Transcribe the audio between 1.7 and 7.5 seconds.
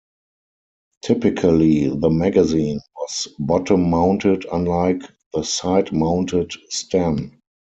the magazine was bottom-mounted unlike the side-mounted Sten.